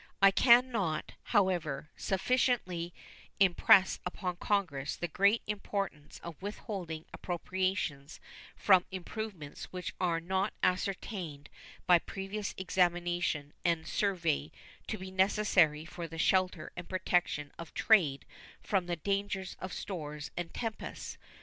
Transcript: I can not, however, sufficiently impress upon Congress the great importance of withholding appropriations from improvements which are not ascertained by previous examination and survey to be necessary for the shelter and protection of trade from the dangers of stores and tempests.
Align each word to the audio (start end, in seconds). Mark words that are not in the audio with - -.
I 0.19 0.31
can 0.31 0.71
not, 0.71 1.11
however, 1.25 1.91
sufficiently 1.95 2.91
impress 3.39 3.99
upon 4.03 4.37
Congress 4.37 4.95
the 4.95 5.07
great 5.07 5.43
importance 5.45 6.19
of 6.23 6.41
withholding 6.41 7.05
appropriations 7.13 8.19
from 8.55 8.83
improvements 8.91 9.65
which 9.65 9.93
are 10.01 10.19
not 10.19 10.53
ascertained 10.63 11.49
by 11.85 11.99
previous 11.99 12.55
examination 12.57 13.53
and 13.63 13.85
survey 13.85 14.51
to 14.87 14.97
be 14.97 15.11
necessary 15.11 15.85
for 15.85 16.07
the 16.07 16.17
shelter 16.17 16.71
and 16.75 16.89
protection 16.89 17.51
of 17.59 17.71
trade 17.75 18.25
from 18.59 18.87
the 18.87 18.95
dangers 18.95 19.55
of 19.59 19.71
stores 19.71 20.31
and 20.35 20.51
tempests. 20.51 21.19